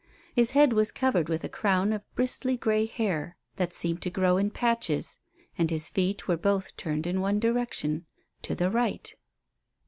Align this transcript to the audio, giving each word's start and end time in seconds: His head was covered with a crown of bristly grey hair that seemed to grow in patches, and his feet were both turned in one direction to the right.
His 0.35 0.53
head 0.53 0.73
was 0.73 0.91
covered 0.91 1.29
with 1.29 1.43
a 1.43 1.47
crown 1.47 1.93
of 1.93 2.01
bristly 2.15 2.57
grey 2.57 2.87
hair 2.87 3.37
that 3.57 3.71
seemed 3.71 4.01
to 4.01 4.09
grow 4.09 4.35
in 4.37 4.49
patches, 4.49 5.19
and 5.59 5.69
his 5.69 5.89
feet 5.91 6.27
were 6.27 6.37
both 6.37 6.75
turned 6.75 7.05
in 7.05 7.21
one 7.21 7.39
direction 7.39 8.07
to 8.41 8.55
the 8.55 8.71
right. 8.71 9.13